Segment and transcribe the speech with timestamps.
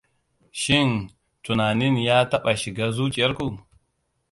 [0.61, 0.91] Shin
[1.43, 3.47] tunanin ya taɓa shiga zuciyar ku?